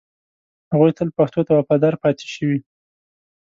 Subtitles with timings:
[0.71, 2.59] هغوی تل پښتو ته وفادار پاتې شوي